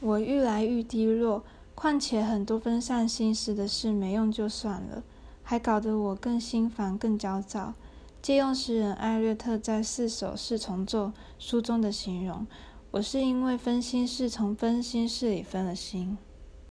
[0.00, 1.42] 我愈来愈低落，
[1.74, 5.02] 况且很多分散心思的事没用就算了，
[5.42, 7.74] 还搞得我更心烦、更焦躁。
[8.20, 11.06] 借用诗人艾略特在《四首四重奏》
[11.38, 12.46] 书中的形容，
[12.90, 16.18] 我是因为分心事，从分心事里分了心。